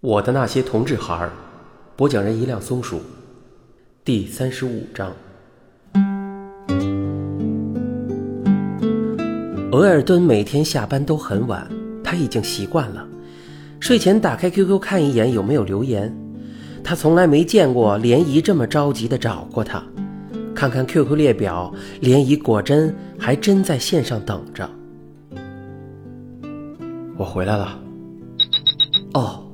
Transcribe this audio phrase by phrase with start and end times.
[0.00, 1.32] 我的那些同志孩儿，
[1.96, 3.00] 播讲人一辆松鼠，
[4.04, 5.12] 第三十五章。
[9.72, 11.68] 额尔敦每天下班都很晚，
[12.04, 13.04] 他已经习惯了。
[13.80, 16.16] 睡前打开 QQ 看一眼有没有留言，
[16.84, 19.82] 他从来没见过莲姨这么着急的找过他。
[20.54, 24.70] 看看 QQ 列表，莲姨果真还真在线上等着。
[27.16, 27.76] 我回来了。
[29.14, 29.44] 哦，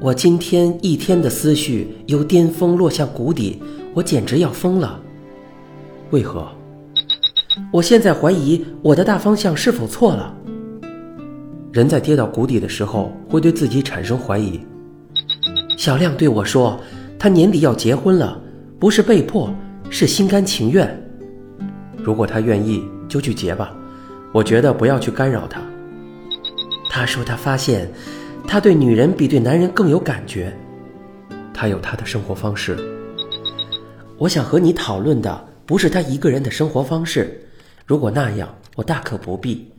[0.00, 3.62] 我今天一天的思绪由巅峰落向谷底，
[3.94, 5.00] 我简直要疯了。
[6.10, 6.46] 为何？
[7.72, 10.34] 我现在怀疑我的大方向是否错了。
[11.72, 14.60] 人在跌到谷底的时候，会对自己产生怀疑。
[15.78, 16.78] 小亮对我说，
[17.18, 18.40] 他年底要结婚了，
[18.78, 19.52] 不是被迫，
[19.88, 21.02] 是心甘情愿。
[21.96, 23.74] 如果他愿意，就去结吧。
[24.32, 25.60] 我觉得不要去干扰他。
[26.90, 27.90] 他说他发现，
[28.46, 30.54] 他对女人比对男人更有感觉。
[31.52, 32.76] 他有他的生活方式。
[34.16, 37.48] 我想和你讨论的不是他一个人的生活方式。
[37.86, 39.70] 如果那样，我大可不必。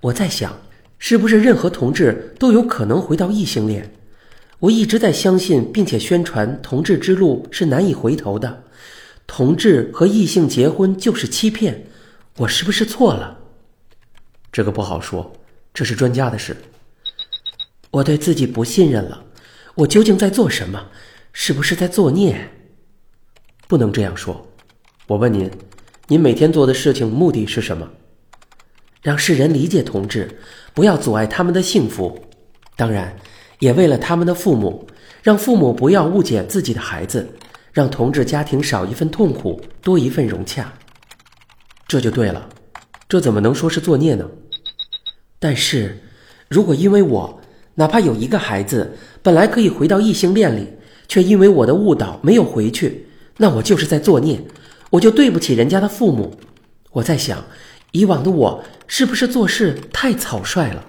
[0.00, 0.56] 我在想，
[0.98, 3.90] 是不是任何同志都有可能回到异性恋？
[4.58, 8.64] 我一直在相信并且宣传同志之路是难以回头的。
[9.26, 11.86] 同志和异性结婚就是欺骗。
[12.38, 13.38] 我是不是错了？
[14.52, 15.32] 这个不好说。
[15.74, 16.56] 这是专家的事。
[17.96, 19.24] 我对自己不信任了。
[19.74, 20.88] 我究竟在做什么？
[21.32, 22.50] 是不是在作孽？
[23.66, 24.46] 不能这样说。
[25.06, 25.50] 我问您，
[26.08, 27.88] 您每天做的事情目的是什么？
[29.00, 30.40] 让世人理解同志，
[30.74, 32.22] 不要阻碍他们的幸福。
[32.76, 33.16] 当然，
[33.60, 34.86] 也为了他们的父母，
[35.22, 37.26] 让父母不要误解自己的孩子，
[37.72, 40.70] 让同志家庭少一份痛苦，多一份融洽。
[41.88, 42.46] 这就对了。
[43.08, 44.28] 这怎么能说是作孽呢？
[45.38, 46.02] 但是，
[46.48, 47.40] 如果因为我
[47.76, 50.66] 哪怕有一个孩子，本来可以回到异性恋里，
[51.08, 54.40] 却因为我的误导没有回去，那我就是在作孽，
[54.90, 56.34] 我就对不起人家的父母。
[56.90, 57.44] 我在想，
[57.92, 60.84] 以往的我是不是做事太草率了？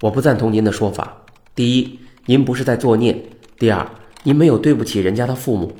[0.00, 1.24] 我不赞同您的说法。
[1.54, 3.14] 第一，您不是在作孽；
[3.58, 3.90] 第二，
[4.22, 5.76] 您没有对不起人家的父母。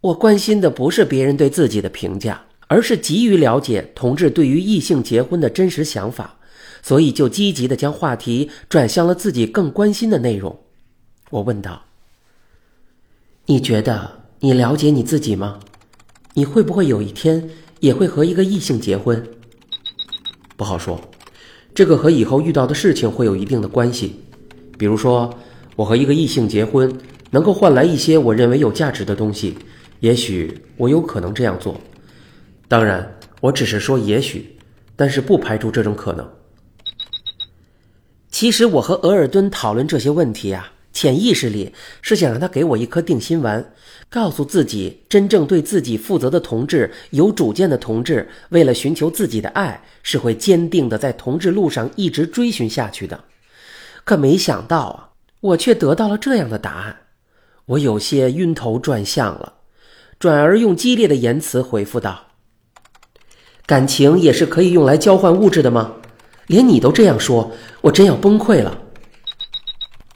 [0.00, 2.42] 我关心的不是别人对自己的评价。
[2.72, 6.38] 而是急于了解同志对于异性结婚的真实想法，
[6.82, 10.58] 所以就积极的将话题转向了自己更关心的内容。
[11.30, 11.82] 我问道
[13.46, 15.60] ：“你觉得你了解你自己吗？
[16.34, 19.24] 你会不会有一天也会和一个异性结婚？”
[20.56, 21.00] 不好说，
[21.74, 24.20] 这个和以后遇到的事情会有一定的关系。
[24.78, 25.32] 比如说，
[25.76, 26.92] 我和一个异性结婚，
[27.30, 29.56] 能够换来一些我认为有价值的东西，
[30.00, 31.80] 也许我有可能这样做。
[32.66, 34.56] 当然，我只是说也许，
[34.96, 36.28] 但是不排除这种可能。
[38.40, 43.62] 其实我和额尔敦讨论这些问题啊，潜意识里是想让他给我一颗定心丸，
[44.08, 53.22] 告诉自己，真正对自己负责的同志、有主见的同志，为了寻求自己的爱，是会坚定的在同志路上一直追寻下去的。
[54.04, 56.96] 可没想到啊，我却得到了这样的答案，
[57.66, 59.52] 我有些晕头转向了，
[60.18, 62.28] 转而用激烈的言辞回复道。
[63.66, 65.96] 感情也是可以用来交换物质的吗？
[66.50, 67.48] 连你都这样说，
[67.80, 68.76] 我真要崩溃了。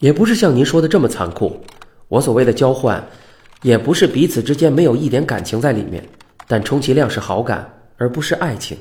[0.00, 1.64] 也不是像您说的这么残酷。
[2.08, 3.08] 我所谓的交换，
[3.62, 6.04] 也不是彼此之间没有一点感情在里面，
[6.48, 8.76] 但充其量是好感，而不是爱情。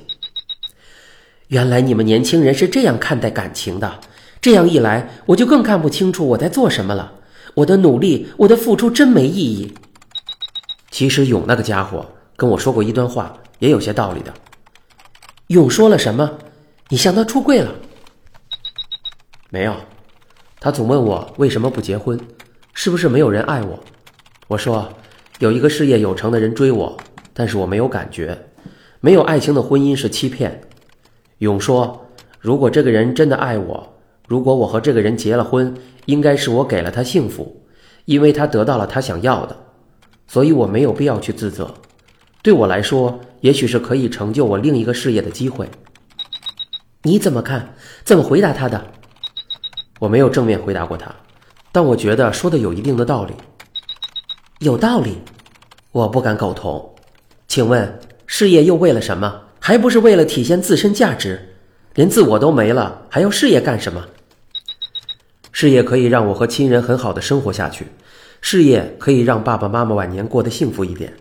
[1.49, 3.99] 原来你们年轻人是这样看待感情的。
[4.41, 7.13] 这样一来，我就更看不清楚我在做什么了。
[7.53, 9.71] 我的努力，我的付出真没意义。
[10.89, 12.03] 其实勇那个家伙
[12.35, 14.33] 跟我说过一段话，也有些道理的。
[15.49, 16.31] 勇说了什么？
[16.93, 17.73] 你向他出柜了？
[19.49, 19.75] 没有，
[20.59, 22.19] 他总问我为什么不结婚，
[22.75, 23.83] 是不是没有人爱我？
[24.47, 24.87] 我说
[25.39, 26.95] 有一个事业有成的人追我，
[27.33, 28.37] 但是我没有感觉。
[28.99, 30.61] 没有爱情的婚姻是欺骗。
[31.39, 31.99] 勇说，
[32.39, 35.73] 如果这个人真的爱我，如果我和这个人结了婚，
[36.05, 37.59] 应该是我给了他幸福，
[38.06, 39.57] 因为他得到了他想要的，
[40.27, 41.73] 所以我没有必要去自责。
[42.44, 45.68] 对我来说，也许是可以成就我另一个事业的机会。
[47.05, 47.75] 你怎么看？
[48.05, 48.81] 怎么回答他的？
[50.00, 51.13] 我没有正面回答过他，
[51.73, 53.33] 但我觉得说的有一定的道理。
[54.59, 55.17] 有道理？
[55.91, 56.95] 我不敢苟同。
[57.45, 59.41] 请问，事业又为了什么？
[59.59, 61.55] 还不是为了体现自身价值？
[61.95, 64.06] 连自我都没了，还要事业干什么？
[65.51, 67.88] 事业可以让我和亲人很好的生活下去，
[68.39, 71.13] 事业可以让爸爸妈妈晚年过得幸福一点。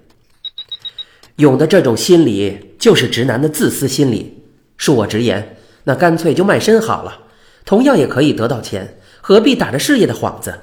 [1.36, 4.38] 勇的这种心理就是直男的自私心理。
[4.78, 7.18] 恕我直言，那干脆就卖身好了，
[7.64, 10.58] 同样也可以得到钱，何必打着事业的幌子？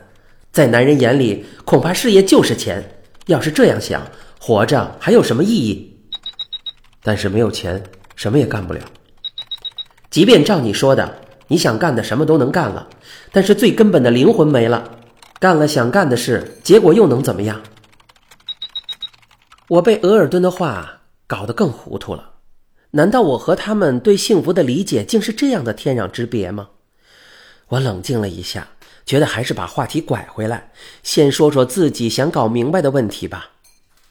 [0.52, 3.02] 在男人眼里，恐怕事业就是钱。
[3.28, 4.02] 要是这样想，
[4.40, 5.98] 活着还有什么意义？
[7.04, 7.84] 但是没有钱，
[8.16, 8.82] 什么也干不了。
[10.10, 12.88] 即便照你说的，你想干的什么都能干了，
[13.32, 14.98] 但是最根本的灵魂没了。
[15.40, 17.62] 干了想干的事，结果又能怎么样？
[19.68, 22.32] 我被额尔敦的话搞得更糊涂了。
[22.92, 26.70] 难道我和他们对幸福的理解竟是这样的天壤之别吗？
[27.68, 28.70] 我冷静了一下，
[29.06, 30.72] 觉得还是把话题拐回来，
[31.04, 33.52] 先说说自己想搞明白的问题吧。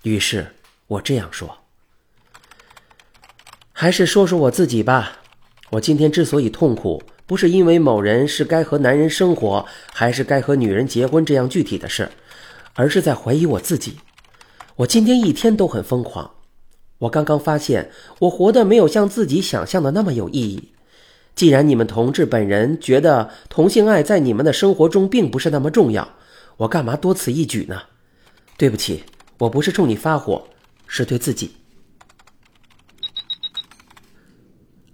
[0.03, 0.55] 于是
[0.87, 1.59] 我这样说
[3.75, 5.19] ：“还是说说我自己吧。
[5.71, 12.09] 我今天之所以痛苦，不是因为某人是该和男人生活，还是该和女人结婚这样具体的事，
[12.75, 13.99] 而是在怀疑我自己。
[14.77, 16.31] 我今天一天都很疯狂。”
[16.99, 17.91] 我刚刚发现，
[18.21, 20.73] 我活得没有像自己想象的那么有意义。
[21.35, 26.09] 既然你们同志本人觉得同性爱在你们的生活中并不是那么重要，
[26.57, 27.83] 我干嘛多此一举呢？
[28.57, 29.05] 对不起，
[29.39, 30.49] 我不是冲你发火，
[30.89, 31.53] 是对自己。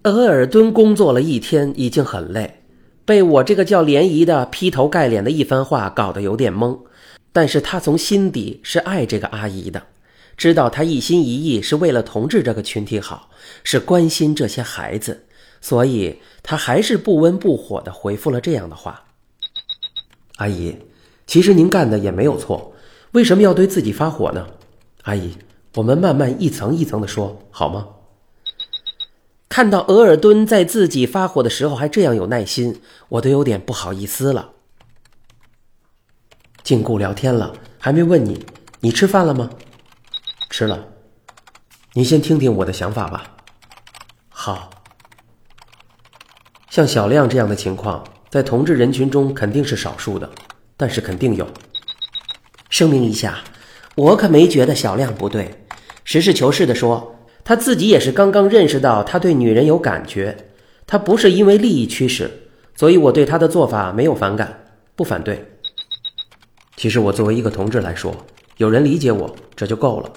[0.03, 2.62] 额尔敦工作了一天，已经很累，
[3.06, 6.79] 被我这个叫联谊的劈头盖脸的一番话搞得有点懵。
[7.33, 9.83] 但是他从心底是爱这个阿姨的。
[10.36, 13.31] 知道他一心一意是为了同志这个群体好，
[13.62, 15.26] 是关心这些孩子，
[15.60, 19.04] 所以他还是不温不火的回复了这样的话
[20.36, 20.76] ：“阿姨，
[21.26, 22.75] 其实您干的也没有错，
[23.12, 24.46] 为什么要对自己发火呢？
[25.02, 25.36] 阿姨，
[25.75, 27.88] 我们慢慢一层一层的说好吗？”
[29.48, 34.50] 看到额尔敦在自己发火的时候还这样有耐心，我都有点不好意思了。
[36.64, 38.44] 禁锢聊天了，还没问你，
[38.81, 39.50] 你吃饭了吗？
[40.56, 40.87] 吃了，
[41.95, 43.35] 你先听听我的想法吧。
[44.29, 44.71] 好，
[46.71, 50.31] 像小亮这样的情况，在同志人群中肯定是少数的，
[50.77, 51.45] 但是肯定有。
[52.71, 53.41] 声明一下，
[53.97, 55.65] 我可没觉得小亮不对。
[56.05, 60.53] 实事求是的说，他自己也是刚刚认识到他对女人有感觉，
[60.87, 62.31] 他不是因为利益驱使，
[62.77, 65.59] 所以我对他的做法没有反感，不反对。
[66.77, 68.15] 其实我作为一个同志来说，
[68.59, 70.12] 有人理解我，这就够了。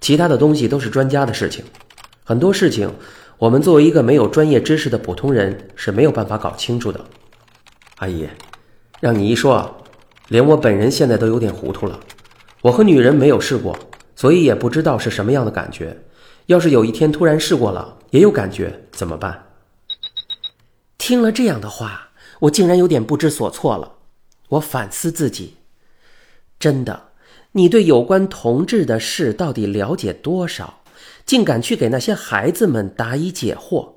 [0.00, 1.64] 其他的东西都是专家的事情，
[2.24, 2.92] 很多事情
[3.38, 7.04] 我们作为一个没有专业知识的普通人是没有办法搞清楚的。
[7.96, 8.26] 阿姨，
[9.00, 9.82] 让你一说，
[10.28, 12.00] 连我本人现在都有点糊涂了。
[12.62, 13.78] 我和女人没有试过，
[14.16, 15.96] 所以也不知道是什么样的感觉。
[16.46, 19.46] 要是有一天突然试过了，也有感觉怎么办？
[20.98, 22.08] 听了这样的话，
[22.40, 23.92] 我竟然有点不知所措了。
[24.48, 25.56] 我反思自己，
[26.58, 27.09] 真的。
[27.52, 30.82] 你对有关同志的事到底了解多少？
[31.26, 33.94] 竟敢去给那些孩子们答疑解惑？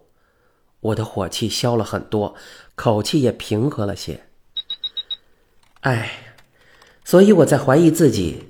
[0.79, 2.35] 我的火气消了很多，
[2.75, 4.21] 口气也平和了些。
[5.81, 6.35] 哎，
[7.03, 8.43] 所以我在怀疑自己，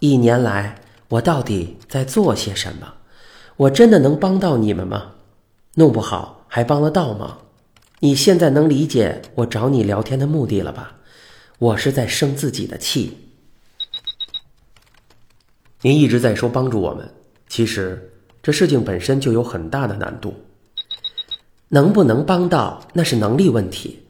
[0.00, 2.94] 一年来我到底在做些什么？
[3.56, 5.12] 我真的能帮到你们吗？
[5.74, 7.38] 弄不好还帮得到吗？
[8.00, 10.96] 你现在能理解我找你聊天的目的了吧？
[11.58, 13.23] 我是在生自己的气。
[15.84, 17.06] 您一直在说帮助我们，
[17.46, 18.10] 其实
[18.42, 20.34] 这事情本身就有很大的难度。
[21.68, 24.02] 能不能帮到那是能力问题，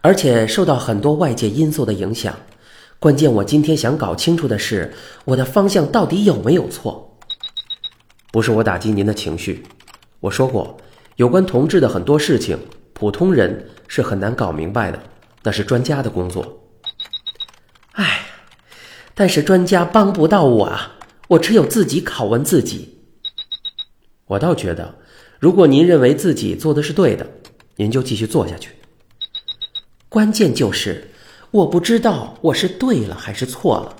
[0.00, 2.34] 而且受到很多外界因素的影响。
[2.98, 4.90] 关键我今天想搞清楚的是，
[5.26, 7.18] 我的方向到底有没有错？
[8.32, 9.62] 不是我打击您的情绪，
[10.20, 10.78] 我说过，
[11.16, 12.58] 有关同志的很多事情，
[12.94, 14.98] 普通人是很难搞明白的，
[15.42, 16.58] 那是专家的工作。
[17.92, 18.24] 唉，
[19.14, 20.94] 但是专家帮不到我啊。
[21.28, 22.98] 我只有自己拷问自己。
[24.26, 24.94] 我倒觉得，
[25.38, 27.30] 如果您认为自己做的是对的，
[27.76, 28.70] 您就继续做下去。
[30.08, 31.10] 关键就是
[31.50, 33.96] 我不知道我是对了还是错了，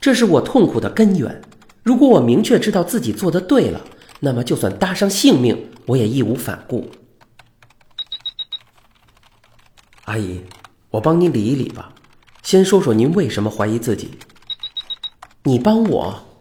[0.00, 1.42] 这是我痛苦的根源。
[1.82, 3.80] 如果我明确知道自己做的对了，
[4.20, 6.90] 那么就算搭上性命，我也义无反顾。
[10.04, 10.40] 阿姨，
[10.90, 11.92] 我帮您理一理吧。
[12.42, 14.10] 先说说您为什么怀疑自己。
[15.44, 16.31] 你帮我。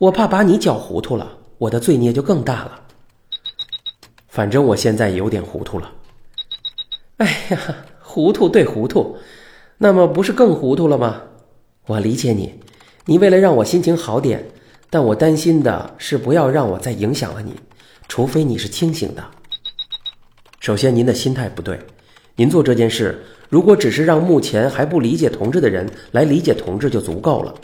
[0.00, 2.80] 我怕把你搅糊涂了，我的罪孽就更大了。
[4.28, 5.92] 反正我现在有点糊涂了。
[7.18, 9.18] 哎呀，糊涂对糊涂，
[9.76, 11.20] 那么不是更糊涂了吗？
[11.84, 12.54] 我理解你，
[13.04, 14.42] 你为了让我心情好点，
[14.88, 17.52] 但我担心的是不要让我再影响了你，
[18.08, 19.22] 除非你是清醒的。
[20.60, 21.78] 首先，您的心态不对。
[22.36, 27.54] 您做这件事，如果只是让目前还不理解同志的人来理解同志就足够了。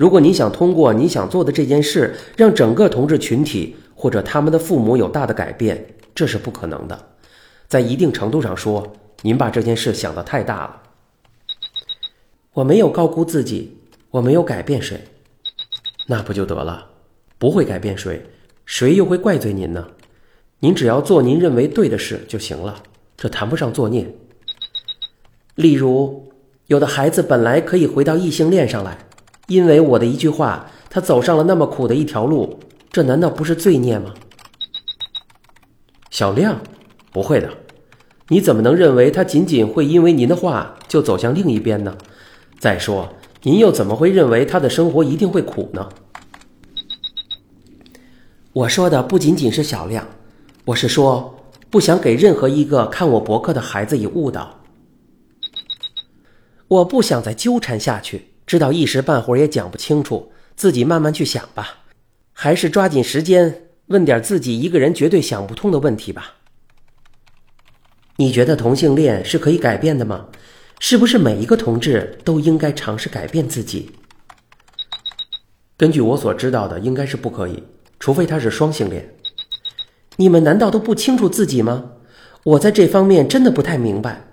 [0.00, 6.98] 如果你想通过你想做的这件事，让整个同志群体或者他们的父母有大的改变，这是不可能的。
[7.68, 10.82] 在一定程度上说，您把这件事想得太大了。
[12.54, 13.76] 我没有高估自己，
[14.10, 14.98] 我没有改变谁，
[16.06, 16.86] 那不就得了？
[17.36, 18.24] 不会改变谁，
[18.64, 19.86] 谁又会怪罪您呢？
[20.60, 22.82] 您只要做您认为对的事就行了，
[23.18, 24.10] 这谈不上作孽。
[25.56, 26.32] 例如，
[26.68, 28.96] 有的孩子本来可以回到异性恋上来，
[29.50, 32.60] 因为我的一句话，他走上了那么苦的一条路，
[32.92, 34.14] 这难道不是罪孽吗？
[36.08, 36.60] 小亮，
[37.10, 37.50] 不会的，
[38.28, 41.98] 你怎么能认为他仅仅会因为您的话就走向另一边呢？
[42.60, 45.88] 再说，您又怎么会认为他的生活一定会苦呢？
[48.52, 50.06] 我说的不仅仅是小亮。
[50.66, 54.60] 我是说，不想给任何一个看我博客的孩子以误导。
[56.68, 61.84] 我不想再纠缠下去，知道一时半会儿也讲不清楚，自己慢慢去想吧。
[62.32, 66.34] 还是抓紧时间问点自己一个人绝对想不通的问题吧。
[68.16, 70.26] 你觉得同性恋是可以改变的吗？
[70.80, 73.92] 是不是每一个同志都应该尝试改变自己？
[75.76, 77.62] 根据我所知道的，应该是不可以，
[78.00, 79.14] 除非他是双性恋。
[80.16, 81.92] 你们难道都不清楚自己吗？
[82.42, 84.32] 我在这方面真的不太明白。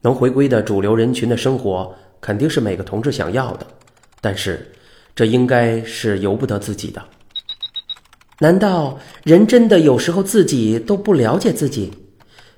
[0.00, 3.66] 能回归的主流人群的生活，肯定是每个同志想要的，
[4.22, 4.72] 但是
[5.14, 7.02] 这应该是由不得自己的。
[8.38, 11.92] 难道人真的有时候自己都不了解自己？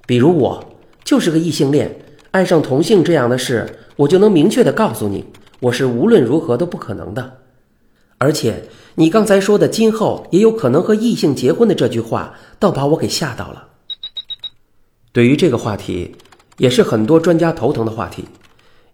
[0.06, 1.92] 比如我就是个异性恋，
[2.30, 5.24] 爱上同性这样的事，我就能明确的告诉你，
[5.58, 7.38] 我是无论如何都不可能的。
[8.18, 8.62] 而且。
[8.96, 13.66] 你刚才说的“今后也有可能和异性结婚”的这句话，倒把我给吓到了。
[15.10, 16.14] 对于这个话题，
[16.58, 18.24] 也是很多专家头疼的话题。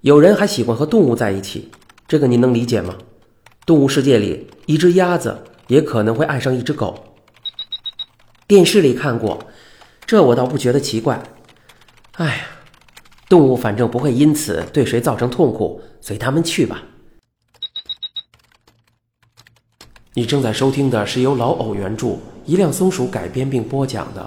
[0.03, 1.71] 有人还喜欢和动物在一起，
[2.09, 2.97] 这个您能理解吗？
[3.67, 7.17] 动物世界里，一只鸭子也可能会爱上一只狗。
[8.47, 9.39] 电视里看过，
[10.07, 11.23] 这我倒不觉得奇怪。
[12.13, 12.47] 哎呀，
[13.29, 16.83] 动物反正不会因此对谁造成痛苦，随他们去吧。
[20.15, 22.17] 你正在收听的是由老偶原著、
[22.47, 24.23] 一辆松鼠改编并播讲的《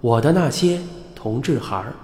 [0.00, 0.80] 我的那些
[1.14, 1.94] 同志孩儿》。